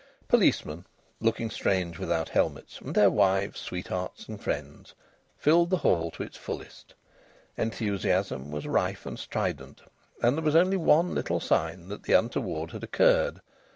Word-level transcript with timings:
Policemen 0.27 0.87
(looking 1.19 1.51
strange 1.51 1.99
without 1.99 2.29
helmets) 2.29 2.79
and 2.81 2.95
their 2.95 3.11
wives, 3.11 3.59
sweethearts, 3.59 4.27
and 4.27 4.41
friends, 4.41 4.95
filled 5.37 5.69
the 5.69 5.77
hall 5.77 6.09
to 6.09 6.23
its 6.23 6.37
fullest; 6.37 6.95
enthusiasm 7.55 8.49
was 8.49 8.65
rife 8.65 9.05
and 9.05 9.19
strident; 9.19 9.83
and 10.19 10.35
there 10.35 10.43
was 10.43 10.55
only 10.55 10.75
one 10.75 11.13
little 11.13 11.39
sign 11.39 11.87
that 11.89 12.01
the 12.01 12.13
untoward 12.13 12.71
had 12.71 12.83
occurred. 12.83 13.41